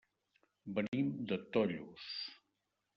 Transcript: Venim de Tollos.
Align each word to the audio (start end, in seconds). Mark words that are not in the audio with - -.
Venim 0.79 1.13
de 1.33 1.39
Tollos. 1.57 2.11